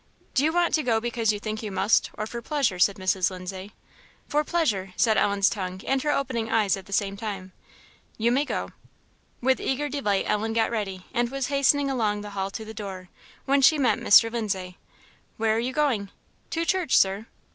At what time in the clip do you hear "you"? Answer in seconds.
0.43-0.51, 1.31-1.39, 1.61-1.71, 8.17-8.31, 15.59-15.71